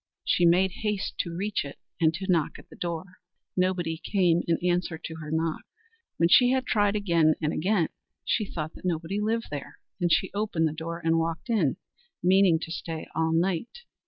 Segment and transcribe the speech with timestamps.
[0.25, 3.19] She made haste to reach it, and to knock at the door.
[3.55, 5.61] Nobody came in answer to her knock.
[6.17, 7.89] When she had tried again and again,
[8.25, 11.77] she thought that nobody lived there; and she opened the door and walked in,
[12.23, 13.83] meaning to stay all night.